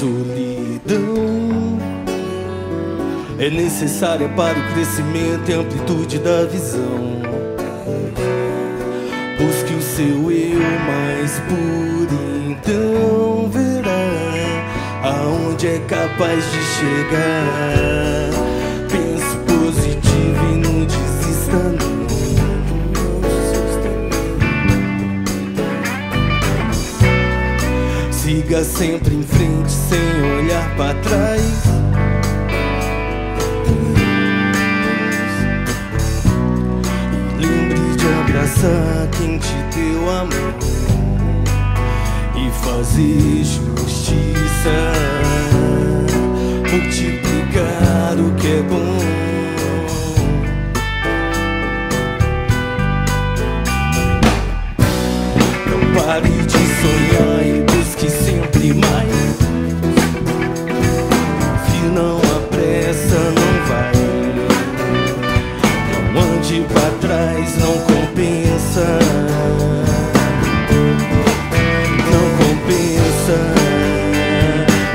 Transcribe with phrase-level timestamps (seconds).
[0.00, 1.78] solidão
[3.38, 7.20] é necessária para o crescimento e amplitude da visão.
[9.38, 12.18] Busque o seu eu mais puro,
[12.48, 13.90] então verá
[15.02, 18.39] aonde é capaz de chegar.
[28.50, 31.40] Siga sempre em frente sem olhar para trás.
[38.24, 40.54] abraçar quem te deu amor
[42.34, 44.78] e fazer justiça,
[46.72, 48.89] multiplicar o que é bom.
[68.70, 68.98] Compensa.
[72.10, 73.36] Não compensa.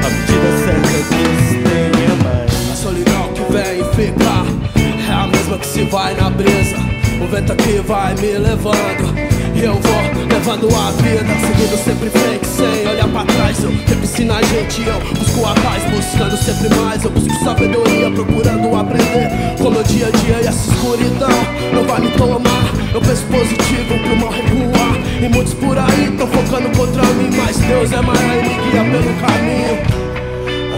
[0.04, 2.72] A medida certa que se tem é mais.
[2.72, 6.78] A solidão que vem e fica é a mesma que se vai na brisa.
[7.22, 9.16] O vento aqui vai me levando.
[9.56, 13.64] E eu vou levando a vida, seguindo sempre em frente, sem olhar pra trás.
[13.64, 17.04] Eu repensino a gente, eu busco a paz, buscando sempre mais.
[17.04, 19.56] Eu busco sabedoria, procurando aprender.
[19.58, 21.30] Como o dia a dia e essa escuridão
[21.74, 22.55] não vai me tomar.
[22.96, 24.96] Eu penso positivo pro mal recuar.
[25.22, 28.86] E muitos por aí tão focando contra mim, mas Deus é maior e me guia
[28.90, 29.84] pelo caminho.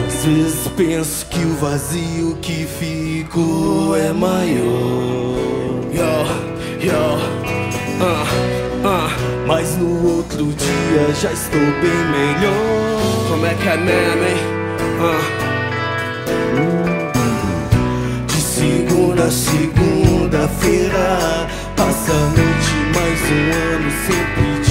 [0.04, 5.36] Às vezes penso que o vazio que fico é maior.
[5.94, 6.26] Yo,
[6.82, 7.20] yo,
[8.02, 8.26] ah.
[8.84, 9.10] Ah,
[9.46, 13.28] mas no outro dia já estou bem melhor.
[13.30, 14.38] Como é que é mesmo, hein?
[18.26, 24.67] De segunda segunda-feira, passa a noite mais um ano sempre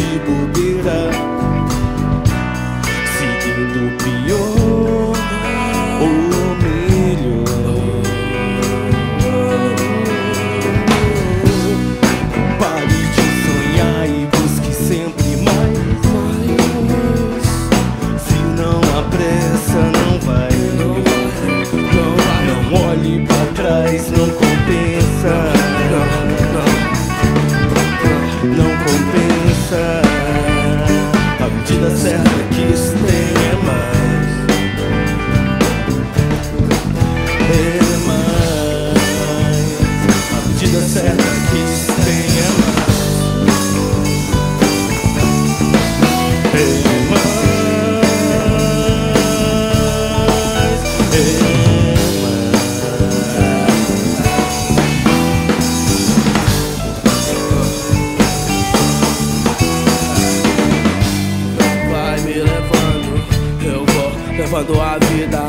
[64.46, 65.42] levando a vida.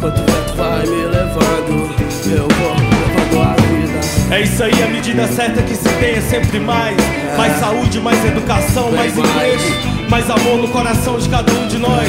[0.00, 1.90] Quanto vento vai me levando,
[2.26, 4.34] eu vou levando a vida.
[4.34, 6.96] É isso aí, a medida certa que se tem é sempre mais.
[7.36, 9.62] Mais saúde, mais educação, mais Bem mais.
[9.62, 12.08] emprego, mais amor no coração de cada um de nós.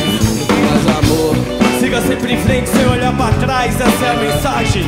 [0.49, 1.35] Mais amor,
[1.79, 4.83] Siga sempre em frente sem olhar pra trás, essa é a mensagem.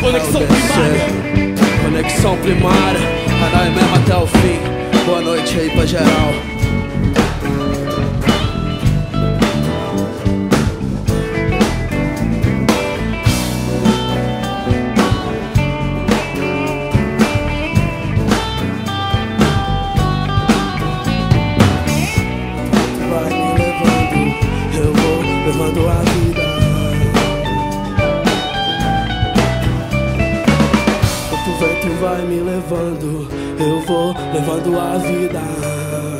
[0.00, 1.54] Conexão primária.
[1.84, 3.00] conexão primária.
[3.40, 4.81] Caralho mesmo até o fim.
[5.06, 6.32] Boa noite aí pra geral.
[32.00, 33.28] Vai me levando,
[33.62, 36.11] eu vou levando a vida.